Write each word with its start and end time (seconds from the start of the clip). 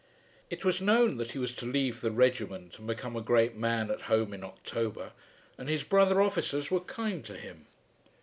It 0.49 0.65
was 0.65 0.81
known 0.81 1.17
that 1.17 1.33
he 1.33 1.37
was 1.37 1.51
to 1.53 1.65
leave 1.67 2.01
the 2.01 2.09
regiment 2.09 2.79
and 2.79 2.87
become 2.87 3.15
a 3.15 3.21
great 3.21 3.55
man 3.55 3.91
at 3.91 4.01
home 4.09 4.33
in 4.33 4.43
October, 4.43 5.11
and 5.59 5.69
his 5.69 5.83
brother 5.83 6.23
officers 6.23 6.71
were 6.71 6.79
kind 6.79 7.23
to 7.25 7.37
him. 7.37 7.67